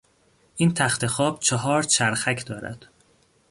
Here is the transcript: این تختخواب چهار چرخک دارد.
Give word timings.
این 0.55 0.73
تختخواب 0.73 1.39
چهار 1.39 1.83
چرخک 1.83 2.45
دارد. 2.45 2.87